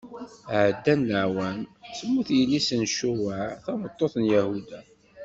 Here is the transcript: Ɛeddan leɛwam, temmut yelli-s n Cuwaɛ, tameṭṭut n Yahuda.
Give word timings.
Ɛeddan 0.63 0.99
leɛwam, 1.09 1.59
temmut 1.97 2.29
yelli-s 2.37 2.69
n 2.81 2.83
Cuwaɛ, 2.95 3.45
tameṭṭut 3.63 4.13
n 4.17 4.23
Yahuda. 4.31 4.79